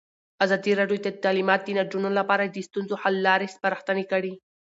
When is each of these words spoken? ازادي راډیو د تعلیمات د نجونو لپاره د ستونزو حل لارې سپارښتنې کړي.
ازادي 0.45 0.71
راډیو 0.79 0.99
د 1.03 1.07
تعلیمات 1.23 1.61
د 1.63 1.69
نجونو 1.79 2.09
لپاره 2.19 2.43
د 2.47 2.57
ستونزو 2.67 2.95
حل 3.01 3.15
لارې 3.27 3.53
سپارښتنې 3.55 4.05
کړي. 4.11 4.33